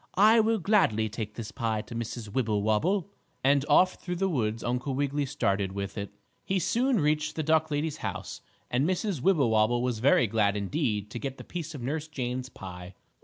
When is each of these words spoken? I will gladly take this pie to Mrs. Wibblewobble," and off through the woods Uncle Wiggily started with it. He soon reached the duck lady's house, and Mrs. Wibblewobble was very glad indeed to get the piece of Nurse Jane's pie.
I 0.17 0.39
will 0.39 0.57
gladly 0.57 1.09
take 1.09 1.35
this 1.35 1.51
pie 1.51 1.83
to 1.83 1.93
Mrs. 1.93 2.27
Wibblewobble," 2.29 3.11
and 3.43 3.63
off 3.69 4.01
through 4.01 4.15
the 4.15 4.27
woods 4.29 4.63
Uncle 4.63 4.95
Wiggily 4.95 5.27
started 5.27 5.73
with 5.73 5.95
it. 5.95 6.11
He 6.43 6.57
soon 6.57 6.99
reached 6.99 7.35
the 7.35 7.43
duck 7.43 7.69
lady's 7.69 7.97
house, 7.97 8.41
and 8.71 8.89
Mrs. 8.89 9.21
Wibblewobble 9.21 9.83
was 9.83 9.99
very 9.99 10.25
glad 10.25 10.57
indeed 10.57 11.11
to 11.11 11.19
get 11.19 11.37
the 11.37 11.43
piece 11.43 11.75
of 11.75 11.83
Nurse 11.83 12.07
Jane's 12.07 12.49
pie. 12.49 12.95